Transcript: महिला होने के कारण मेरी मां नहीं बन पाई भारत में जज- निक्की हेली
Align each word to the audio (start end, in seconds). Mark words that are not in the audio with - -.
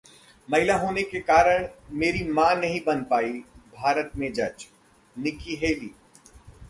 महिला 0.49 0.75
होने 0.77 1.01
के 1.03 1.19
कारण 1.19 1.67
मेरी 1.99 2.23
मां 2.33 2.55
नहीं 2.59 2.79
बन 2.87 3.03
पाई 3.03 3.31
भारत 3.75 4.11
में 4.17 4.31
जज- 4.33 4.67
निक्की 5.15 5.55
हेली 5.55 5.93